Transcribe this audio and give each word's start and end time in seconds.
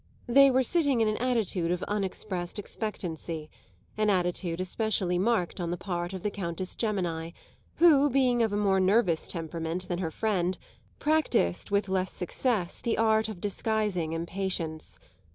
They 0.25 0.49
were 0.49 0.63
sitting 0.63 0.99
in 0.99 1.07
an 1.07 1.17
attitude 1.17 1.69
of 1.69 1.83
unexpressed 1.83 2.57
expectancy; 2.57 3.51
an 3.95 4.09
attitude 4.09 4.59
especially 4.59 5.19
marked 5.19 5.59
on 5.61 5.69
the 5.69 5.77
part 5.77 6.11
of 6.11 6.23
the 6.23 6.31
Countess 6.31 6.75
Gemini, 6.75 7.29
who, 7.75 8.09
being 8.09 8.41
of 8.41 8.51
a 8.51 8.57
more 8.57 8.79
nervous 8.79 9.27
temperament 9.27 9.87
than 9.87 9.99
her 9.99 10.09
friend, 10.09 10.57
practised 10.97 11.69
with 11.69 11.87
less 11.87 12.11
success 12.11 12.81
the 12.81 12.97
art 12.97 13.29
of 13.29 13.39
disguising 13.39 14.13
impatience. 14.13 14.97